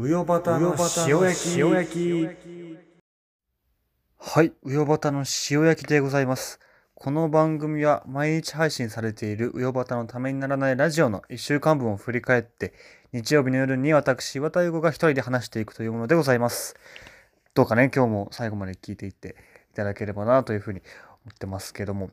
[0.00, 0.76] うよばたの
[1.08, 2.28] 塩焼き塩焼き
[4.16, 6.60] はい、うよばたの塩焼きでございます。
[6.94, 12.74] この番組は毎日配信されているうよばたのためにならないラジオの1週間分を振り返って、
[13.12, 16.76] 日曜日の夜に私、岩田優子が一人で話していくというものでございます。
[17.54, 19.34] どうかね、今日も最後まで聞いていって
[19.72, 20.80] いただければなというふうに
[21.24, 22.10] 思ってますけども、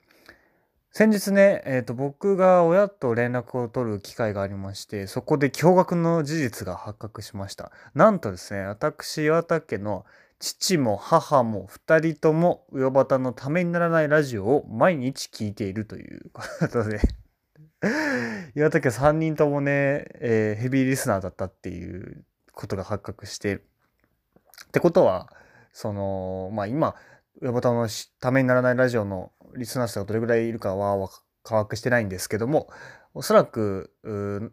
[0.98, 7.74] 先日ね、えーと僕が親と連絡を取る機会がありまして、そこで驚愕の事実が発覚しました。
[7.94, 10.06] なんとですね、私、岩田家の
[10.40, 17.02] 父も母も2人ともうよばたのためにならないラジオを毎日聞いているということで
[18.56, 22.24] 岩田家3人ともね、えーヘビーリスナーだったっていう
[22.54, 23.60] ことが発覚してっ
[24.72, 25.30] てことは
[25.74, 26.96] そのまあ今
[27.42, 27.88] うよばたの
[28.20, 32.68] ためにならないラジオのリスナー数がどれぐらいいるかはわか把握してないんですけども
[33.14, 33.94] おそらく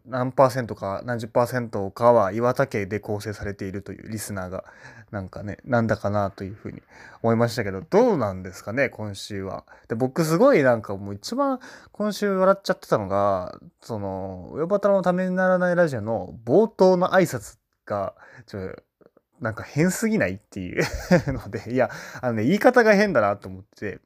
[0.05, 4.63] 何パーセントか何十パーセントかは岩田家で構成されているというリスナーが
[5.11, 6.81] なんかねなんだかなというふうに
[7.21, 9.65] 思いましたけどどうなんですかね今週は。
[9.89, 11.59] で僕すごいなんかもう一番
[11.91, 18.75] 今週笑っちゃってたのがその「うよばたのためにならないラジオ」の冒頭の挨拶がちょ
[19.43, 20.83] なんか変すぎないっていう
[21.31, 21.89] のでいや
[22.21, 23.99] あのね言い方が変だなと思って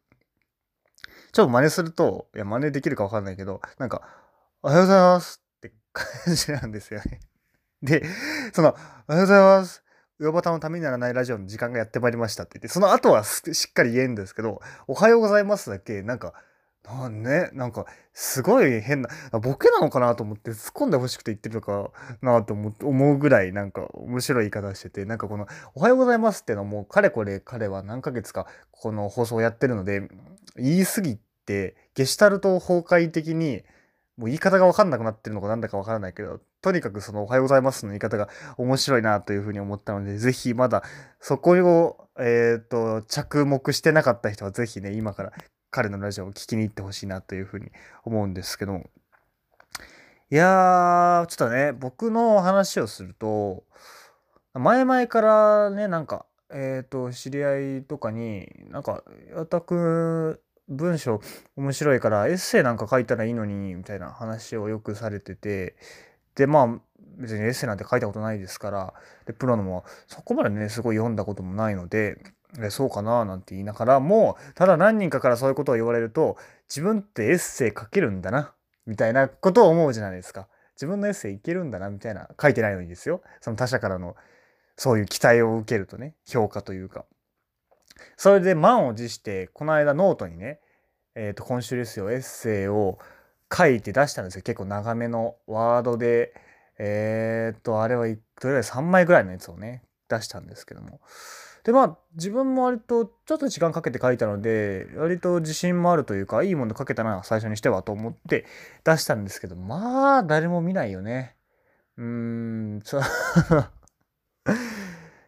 [1.31, 4.01] ちょっと真似するといや真似できるか分かんないけどなんか
[4.63, 7.19] 「おはようございます」って 感じなんですよね。
[7.83, 8.03] で
[8.53, 8.69] その
[9.07, 9.83] 「おはようございます」
[10.19, 16.33] うよばたのためにならないラジオの時間がやってまいりましたって言って、その後はしっかり言えんですけど、おはようございますだけ、なんか、
[16.89, 19.09] なんね、なんか、すごい変な、
[19.41, 30.07] ボケなのかなと思って、突っ込んでほしくて言ってるのかなと思うぐらい、なんか、面白い言い方してて、なんかこの、おはようございますっていうのも、かれこれ彼は何ヶ月か、この放送をやってるので、
[30.55, 33.63] 言い過ぎて、ゲシュタルト崩壊的に、
[34.15, 40.83] もう言い方が分かんなくなってるのかなんだか分からないけど、とにかくそのおはようございますの言い方が面白いなというふうに思ったので、ぜひまだ
[41.19, 45.33] そこを、えっ、と、着目してなかった人はぜひね、今から
[45.77, 47.67] 彼のラジオを聞きに行ってほしいなというふうに
[48.03, 48.81] 思うんですけど。
[50.31, 53.63] いやー、ちょっとね、僕の話をすると、
[54.55, 59.03] 前々からね、なんか、えっ、と、知り合いとかに、なんか、
[59.35, 61.21] やたく文章
[61.55, 65.75] 面白いからエッセイなんか書いたらいいのにみたいな話をよくされてて。
[66.33, 66.67] でまあ
[67.17, 68.93] 別にエッセイなんて書いたことないですから。
[69.25, 72.17] でプロのもそこまでねすごい読んだこともないので。
[72.69, 76.37] そうかななんて言いながらもただ何人かからそういうことを言われると
[76.69, 78.53] 自分ってエッセイ書けるんだな
[78.85, 80.47] みたいなことを思うじゃないですか。
[80.75, 83.21] 自分のエッセイいけるんだなみたいな書いてないのにですよ。
[83.41, 84.15] その他者からの
[84.77, 87.05] そういう期待を受けるとね評価というか。
[88.15, 90.59] それで満を持してこの間ノートにね、
[91.15, 92.99] えー、と今週ですよエッセイを
[93.51, 94.41] 書いて出したんですよ。
[94.43, 96.33] 結構長めのワードで
[96.79, 101.01] えっ、とあれはどれぐらい3枚ぐらいのやつをね出したんですけども。
[101.67, 108.45] でまあ自分も割とちょっと時間かけて書いたので割と自信もあるというかいいもの書けたな最初にしてはと思って
[108.85, 111.35] 出したんですけどまあ誰も見ないよね。
[111.97, 112.79] うーん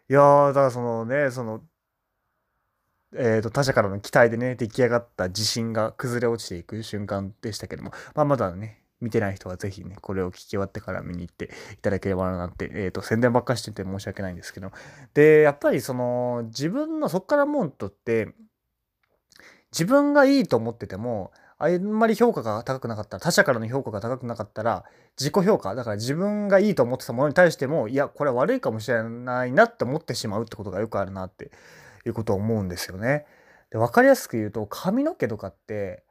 [0.10, 1.62] いやーだからそのねその
[3.14, 14.72] えー、と他者からの期待でね出来上がった自信が崩れ落ちていく瞬間でしたけども、まあ、まだね見てない人はぜひねこれを聞き終わってから見に行っていただければなって、えー、と宣伝ばっかしてて申し訳ないんですけど
[15.14, 18.34] でやっぱりその自分のそっからもうとって
[19.72, 24.86] 自分がいいと思っててもあんまり評価が高くなかったら他者からの評価が高くなかったら
[25.20, 31.52] 自己評価だから自分がいいと思ってたものに対してもいやこれは悪いかもしれないなって思ってしまうってことがよくあるなって
[32.06, 33.26] いうことを思うんですよね。
[33.72, 36.04] で分かりやすく言うと髪の毛とかって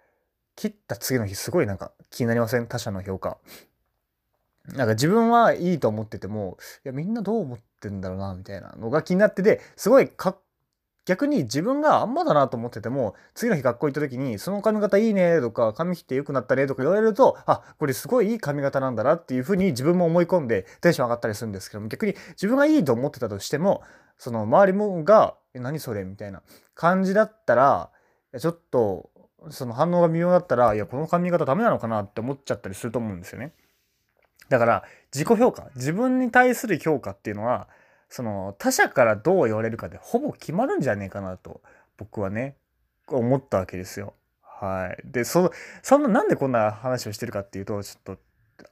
[0.58, 2.66] 切った次の日すごいなんか気になりません？
[2.66, 3.38] 他者の評価。
[4.74, 10.36] なんか自分はいいと思っててもいやみんなどう思ってんだろうなみたいなのが気になっててすごいか
[11.06, 23.82] 逆に自分があんまだなと思ってても次の日学校行った時に「その髪型いいね」とか「髪切って良くなったね」とか言われるとあこれすごいいい髪型なんだなっていうふうに自分も思い込んでテンション上がったりするんですけども逆に自分がいいと思ってたとしても
[24.18, 26.42] その周りもが「何それ?」みたいな
[26.74, 27.90] 感じだったら
[28.38, 29.08] ちょっと
[29.50, 33.52] その反応が微妙だったらいやこの髪型ダメなのかなって思っちゃったりすると思うんですよね。
[34.48, 37.68] だから自己評価自分に対する評価っていうのは
[38.08, 41.60] その他者からどう言われるかでほぼ決まるんじゃねえかなと
[41.96, 42.56] 僕はね
[43.06, 44.14] 思ったわけですよ。
[44.42, 45.52] はい、でそ
[45.82, 48.22] そんななんでこんな話をしてるかっていうとちょっと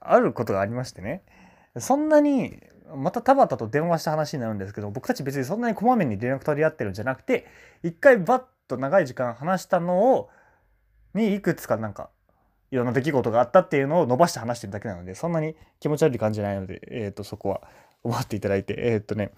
[0.01, 1.23] あることがありましてね
[1.77, 2.59] そんなに
[2.93, 7.45] また田畑と電話した話になるんですけど僕たち別にそんなにこまめに連絡取り合ってるんじゃなくて
[7.83, 10.29] 一回バッと長い時間話したのを
[11.17, 12.09] にいくつかなんか
[12.71, 17.61] いろんな出来事があったっていうのを伸ばして話してるだけなのでそんなに気持ち悪い感じじゃないので、えー、とそこは
[18.03, 19.31] 思っていただいて、えー、っとね、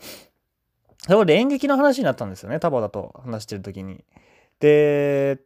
[1.07, 4.03] そこで演劇の話になったんですよね、田畑と話してる時に。
[4.59, 5.39] で、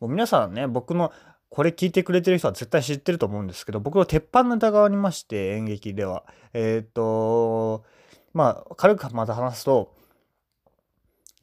[0.00, 1.12] もう皆さんね、僕の
[1.48, 6.24] これ聞いてくれてる人は絶対知ってると思うんですけど、僕の鉄板ネタがありまして、演劇では。
[6.54, 7.84] えっ、と、
[8.32, 9.94] まあ、軽くまた話すと、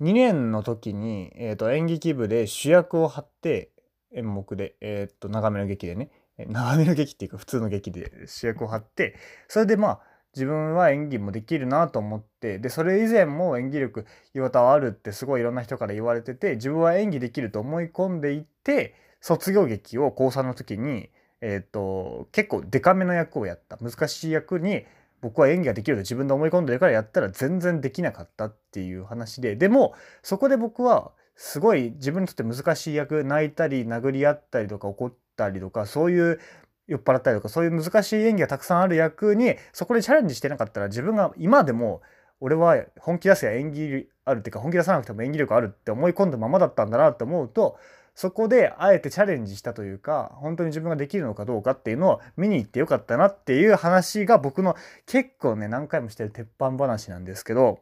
[0.02, 3.72] 2年の時に、えーと、演劇部で主役を張って
[4.14, 6.10] 演目で、え、ー、と長めの劇でね。
[6.48, 9.16] 長めの劇っていうか普通の劇で主役を張って
[9.50, 10.00] それでまあ
[10.34, 21.10] 自分は演技もできるなと思ってでそれ以前も演技力岩田はあるってすごいいろんな人から言われてて自分は演技できると思い込んでいって卒業劇を高3の時に、
[21.42, 23.78] えーと、結構デカめの役をやった。
[23.78, 24.86] 難しい役に
[25.22, 29.94] 僕は演技ができると自分で思い込んでるからやったら全然できなかったっていう話ででも
[30.24, 36.40] そこで僕はすごい自分にとって難しい役泣いたり殴り合ったりとか怒ったりとかそういう
[36.88, 42.02] 酔っ払ったりとかそういう難しい演技がたくさんある役にそこでチャレンジしてなかったら自分が今でも
[42.42, 47.78] 俺は本気出せや演技あるっていうか本気出さなくても演技力あるって思い込んだままだったんだなって思うと
[48.20, 54.76] そこであえてチャレンジしたというか本当に自分ができるのかどうかっていうのを見に行ってよかったなっていう話が僕の
[55.06, 57.80] 結構ね何回もしてる鉄板話なんですけど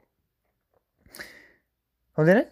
[2.13, 2.51] ほんでね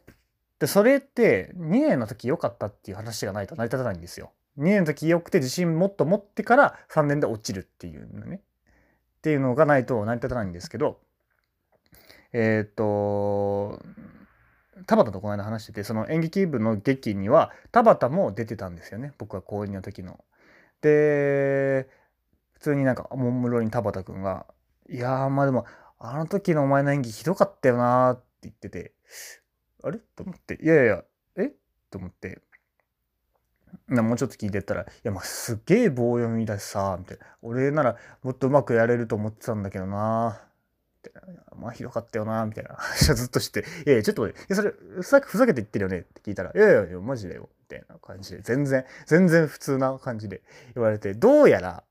[0.57, 4.31] でそれって2年の時良かったっていう話がないと成り立たないんですよ。
[4.57, 8.37] 2年の時良くて自信もっと持ってから3年で落ちるっていうのね。
[8.37, 11.01] っていうのがないと成り立たないんですけど、
[12.33, 13.79] えっ、と、
[14.87, 19.13] 田畑とこの間話してて、その演劇部の劇には田畑も出てたんですよね。
[19.17, 20.23] 僕は高2の時の。
[20.81, 21.87] で、
[22.53, 24.45] 普通になんかおもむろに田畑くんが、
[24.89, 25.65] いやーまあでも、
[25.97, 28.93] あの時のお前の演技ひどかったよなって言ってて、
[29.83, 29.99] あれ？
[30.15, 31.03] と思って、いやいや、
[31.37, 31.53] え？
[31.89, 32.41] と思って
[33.87, 37.25] な、もうちょっと聞いてったら、いや、まあ、すげえ棒読みだしさ、みたいな。
[37.41, 40.41] 俺ならもっとうまくやれると思ってたんだけどな。
[41.55, 42.75] まあ、ひどかったよな、みたいな。
[42.75, 44.73] 話 をずっとして、いやいや、ちょっと待って、それ、
[45.21, 45.99] ふざけて言ってるよね。
[45.99, 50.41] って聞いたら、いやいやいや、マジだよ、みたいな感じで、全然、全然普通な感じで。
[50.73, 51.83] 言われて、どうやら、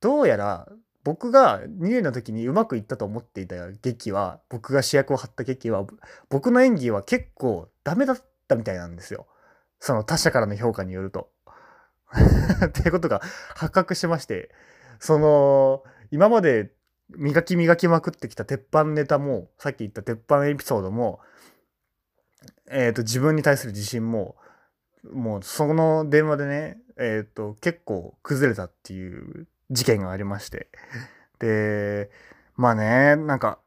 [0.00, 0.68] どうやら、
[1.04, 5.86] 僕が2年の時にうまくいったと思っていた劇は、僕が主役を張った劇は、
[6.30, 8.18] 僕の演技は結構ダメだっ
[8.48, 9.26] たみたいなんですよ。
[9.80, 11.30] その他者からの評価によると。
[12.64, 13.20] っていうことが
[13.54, 14.50] 発覚しまして、
[14.98, 16.72] その、今まで
[17.10, 21.20] 磨き磨きまくってきた鉄板ネタも、さっき言った鉄板エピソードも、
[22.70, 24.36] えっ、ー、と、自分に対する自信も、
[25.12, 30.68] もうその電話でね、えっ、ー、と、結構崩れたっていう事件がありまして。
[31.38, 32.10] で、
[32.56, 33.58] まあね、なんか、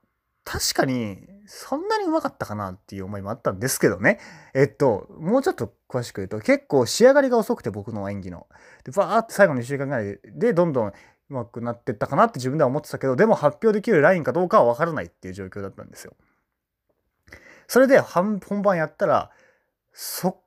[0.43, 4.19] 確かに、そんなにうまかったかなっていう思いもあったんですけどね。
[4.53, 8.47] えっと、もうちょっと詳しく言うと、結構仕上がりが遅くて僕の演技の。
[8.83, 10.93] で、バーって最後の1週間ぐらいで、どんどん
[11.29, 16.13] 上手くなってったかなって自分では思ってたけど、でも発表できるラインかどうかはわからないっていう状況だったんですよ。
[17.67, 19.31] それで本番やったら、
[19.91, 20.41] そ、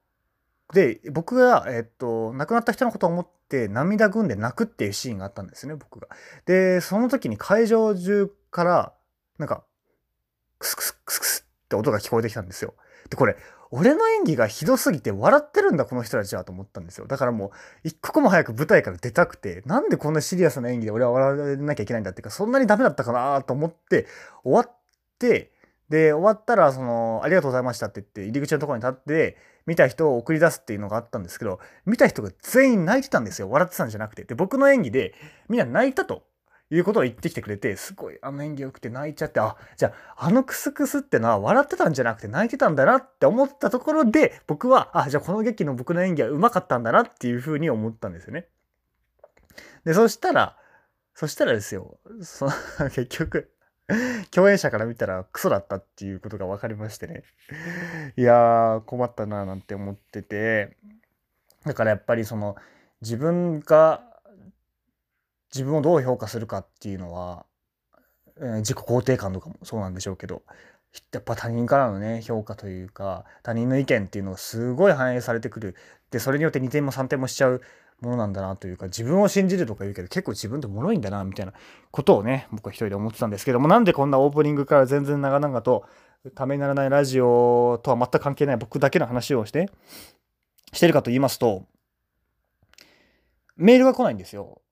[0.72, 6.08] で、僕が、えっと、亡くなった人のことを思って涙ぐんで泣くっていうシーンがあったんですね、僕が。
[6.46, 8.94] で、その時に会場中から、
[9.38, 9.64] なんか、
[10.58, 12.74] クスクスクスクスって音が聞こえてきたんですよ。
[13.10, 13.36] で、これ、
[13.72, 17.06] 俺の演技がひどすぎて笑ってるんだ、この人たちはと思ったんですよ。
[17.06, 17.50] だからもう、
[17.84, 24.06] 一刻も早く舞台から出たくて、なんでこんなシリアスな演技で俺は笑わなきゃいけないんだっていうか、そんなにダメだったかなと思って、
[24.42, 24.76] 終わっ
[25.18, 25.52] て、
[25.88, 29.36] で、終わったら、その、ありがとうございましたって言って、入り口のところに立って、
[29.66, 33.50] 見た人を送り出すっていうのがあったんですけど、見た人が全員泣いてたんですよ。
[33.50, 34.24] 笑ってたんじゃなくて。
[34.24, 35.14] で、僕の演技で、
[35.48, 36.24] みんな泣いたと。
[36.70, 48.46] いうことを言ってきてくれて、すごいあの演技良くて泣いちゃって、あ、じゃああのクスクスってのは笑ってたんじゃなくて泣いてたんだなって思ったところで、僕は、あ、じゃあこの劇の僕の演技は上手かったんだなっていうふうに思ったんですよね。
[49.84, 50.56] で、そしたら、
[51.14, 52.52] そしたらですよ、その
[52.90, 53.52] 結局、
[54.30, 57.24] 共演者から見たらクソだったっていうことが分かりましてね。
[58.16, 60.76] いやー、困ったななんて思ってて、
[61.64, 62.56] だからやっぱりその、
[63.00, 64.09] 自分が
[65.54, 67.44] 自分をどう評価するかっていうのは、
[68.38, 70.42] えー、自己肯定感とかもそうなんでしょうけど
[71.12, 75.76] やっぱ他人からのね評価というか他人の意見っていうのがすごい反映されてくる。
[76.10, 77.62] でそれによって2点も3点もしちゃう
[78.00, 81.52] ものなんだなというか自分を信じるとか言うけど結構自分って脆いんだなみたいな
[81.92, 85.84] ことをね僕は一人で思ってたんですけどもなんでこんなオープニングから全然長々と
[86.34, 89.70] ためにならないラジオとは全く関係ない僕だけの話をして
[90.72, 91.66] してるかと言いますと
[93.56, 94.62] メールが来ないんですよ。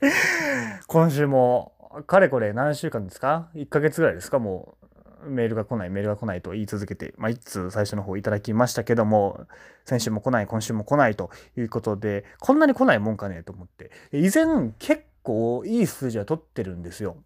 [0.86, 1.72] 今週も、
[2.06, 4.38] かれこれ何週間ですか ?1 ヶ月ぐらいですか？
[4.38, 4.76] も
[5.24, 9.46] う、メールが来ない、メールが来ないと言い続けて、まあ、いつ最初の方いただきましたけども、
[9.84, 13.90] 先週も来ない、今週も来ないということで、こんなに来ないもんかねと思って。
[14.12, 17.16] 以前、結構いい数字は取ってるんですよ。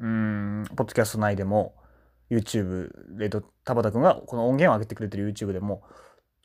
[0.00, 1.74] うん、ポッドキャスト内でも、
[2.30, 3.40] YouTube で、田
[3.74, 5.82] 畑くんがこの音源を上げてくれてる YouTube でも、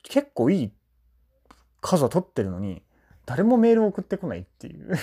[0.02, 0.72] 結構いい
[1.86, 2.82] 数は取ってるのに、
[3.26, 4.94] 誰もメールを送ってこないっていう。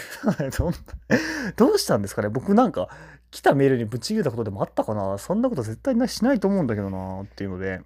[1.58, 2.30] どうしたんですかね。
[2.30, 2.90] 僕なんか
[3.32, 5.18] 来たメールにぶち切れたことでもあったかな。
[5.18, 7.82] そんなこと絶対しないと思うんだけどなっていうので。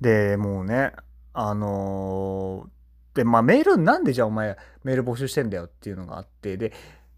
[0.00, 0.92] で、もうね、
[1.32, 6.72] あのー、で、まあメールなんでじゃあお前メール募集してんだよっていうのがあって、で、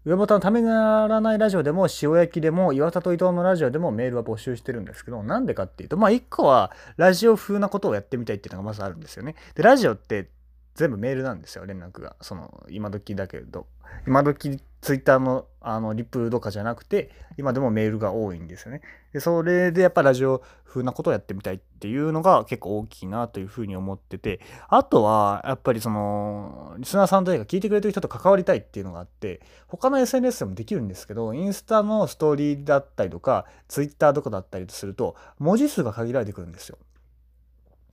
[0.05, 9.35] 上本のためにならないラジオでも、塩焼きでも、岩田と伊藤のラジオでもメールは募集してるんですけど、なんでかっていうと、まあ一個はラジオ風なことをやってみたいっていうのがまずあるんですよね。
[9.55, 10.29] で、ラジオって
[10.75, 12.15] 全部メールなんですよ、連絡が。
[12.21, 13.67] その、今時だけど。
[14.07, 18.81] 今時、ツイッターの、あの、リプとかじゃなくて、今でもメールが多いんですよね。
[19.13, 36.77] で、それでやっぱラジオ風なことをやってみたいっていうのが結構大きいなというふうに思ってて、あとは、やっぱりその、リスナーさんというか聞いてくれてる人と関わりたいっていうのがあって、他の SNS でもできるんですけど、インスタのストーリーだったりとか、ツイッターとかだったりすると、文字数が限られてくるんですよ。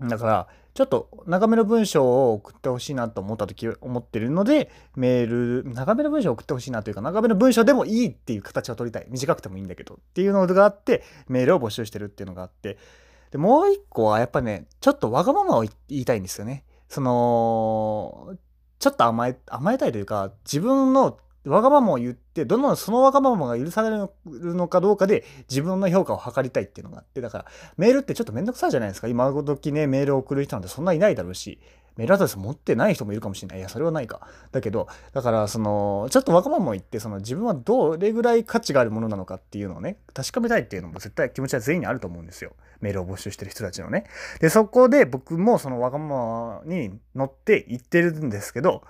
[0.00, 0.48] だから、
[0.80, 9.06] ちょっと長めの文章を送ってほしいなと思った時思ってるので、メール、長めの文章を送ってほしいなというか、長めの文章でもいいっていう形を取りたい。
[9.10, 12.78] 短くてもいいんだけどっていうのがあって、メールを募集してるっていうのがあって、
[13.30, 16.64] で、もう一個はやっぱね、ちょっとわがままを言いたいんですよね。
[16.88, 18.38] その、
[18.78, 24.08] ちょっと甘え、甘えたいというか、自分のわがままを言って、どのそのわがままが許される
[24.54, 27.44] のかどうかで自分の評価を測りたいっていうのがあって、だから
[27.76, 29.08] メールってちょっとめんどくさいじゃないですか。
[29.08, 31.58] 今時ね、メールを送る人なんてそんないないだろうし、
[31.96, 33.58] メールアドレス持ってない人もいるかもしれない。
[33.58, 34.26] いや、それはないか。
[34.52, 42.52] だけど、だから、その、ちょっとわがままを言って、その自分はどれぐらい価値があるものなのかっていうのをね、確かめたいっていうのも絶対気持ちは全員にあると思うんですよ。
[42.80, 44.04] メールを募集してる人たちのね。
[44.40, 48.82] で、そこで僕もそのわがままに乗って言ってるんですけど、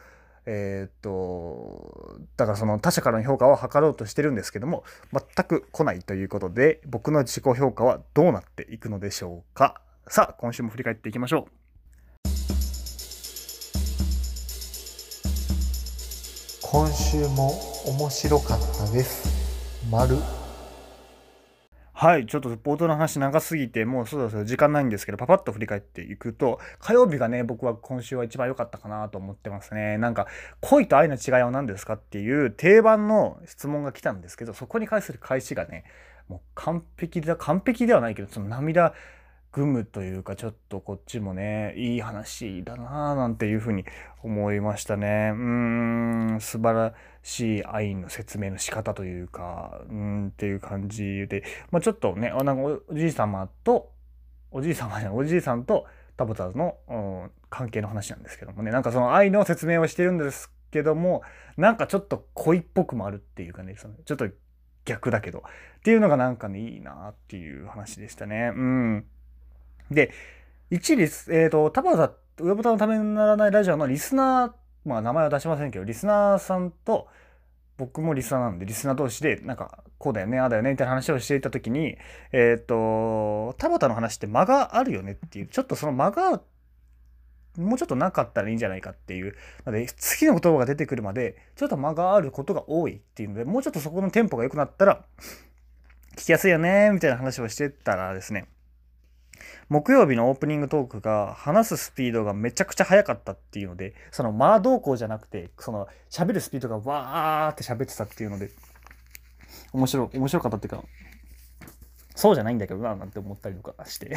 [0.47, 9.81] えー、っと、だからその他者からの評価を図ろうとしてるんですけども、全く来ないということで、僕の自己評価はどうなっていくのでしょうか。
[10.09, 11.61] さあ、今週も振り返っていきましょう。
[16.63, 17.51] 今週も
[17.87, 19.29] 面白かったです。
[19.91, 20.17] 丸。
[22.03, 29.99] はい、ちょっと冒頭の話長すぎて、もうそうそう時間ないんですけど、パパッと振り返っていくと、火曜日がね、僕は今週は一番良かったかなと思ってますね。
[29.99, 30.27] なんか、
[30.63, 35.85] 恋と愛の違いは何ですかっていう定番の質問が来たんですけど、そこに関する返しがね、
[36.29, 38.95] もう完璧だ、完璧ではないけど、その涙
[39.53, 43.85] ぐむというか、ちょっとこっちもね、いい話だなぁなんていうふうに
[44.23, 45.33] 思いましたね。
[45.35, 53.91] うーん、素晴らしい愛の説明の仕方というか、うん、っていう感じで、まあちょっとね、なんかおじい様と、
[54.53, 56.95] おじい様じゃない、おじいさんと田畑の、う
[57.27, 61.23] ん、関係の話なんですけどもね、なんかその愛の説明をしてるんですけども、
[61.57, 64.29] なんかちょっと恋っぽくもあるっていうかね、そのちょっと
[64.85, 65.43] 逆だけど、っ
[65.83, 68.53] ていうのがなんかね、いいなっていう話でしたね。
[68.55, 69.07] うん。
[69.91, 70.13] で、
[70.71, 74.53] 一リス、えっ、ー、と、田畑、上ボタのためにならないラジオのリスナー、
[74.85, 77.09] まあ名前は出しませんけど、リスナーさんと、
[77.77, 81.97] 僕もリスナーなんで、リスナー同士で、なんか、こうだよね、ああだよね、みたいな話をしていたときに、
[82.33, 86.43] えっ、ー、と、田畑の話って間があるよねっていう、ちょっとその間が、
[87.59, 89.35] もうちょっとなかったらいいんじゃないかっていう。
[89.65, 95.05] なので、次の言葉が出てくるまで、ちょっと間があることが多いっていうので、もうちょっとそこのテンポが良くなったら、
[96.17, 98.47] 聞きやすいよね、みたいな話をしてたらですね、
[99.71, 108.51] 木曜日のオープニングトークが話すスピードがめちゃくちゃ速かったっていうので、その間動向じゃなくて、その喋るスピードがわーって喋ってたっていうので、
[109.73, 110.83] 面白、面白かったっていうか、
[112.17, 114.17] そうじゃないんだけどな、なんて思ったりとかして。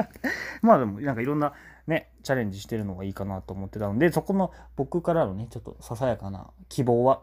[0.60, 1.54] まあでも、なんかいろんな
[1.86, 7.22] ね、チャレンジしてるのがいいかなと思ってたので、そこの僕からのね、ちょっとささやかな希望は、